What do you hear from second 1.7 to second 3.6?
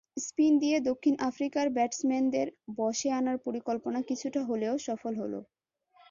ব্যাটসম্যানদের বশে আনার